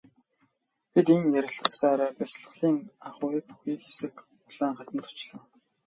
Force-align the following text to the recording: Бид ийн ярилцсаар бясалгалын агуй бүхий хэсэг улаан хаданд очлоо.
Бид 0.91 1.07
ийн 1.13 1.23
ярилцсаар 1.39 2.01
бясалгалын 2.17 2.77
агуй 3.07 3.35
бүхий 3.47 3.77
хэсэг 3.83 4.13
улаан 4.49 4.73
хаданд 4.77 5.05
очлоо. 5.09 5.39